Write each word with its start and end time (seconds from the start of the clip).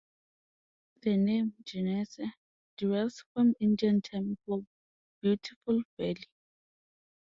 The 1.03 1.15
name 1.15 1.53
Genesee 1.63 2.31
derives 2.75 3.23
from 3.35 3.53
Indian 3.59 4.01
term 4.01 4.35
for 4.47 4.65
"beautiful 5.21 5.83
valley". 5.95 6.25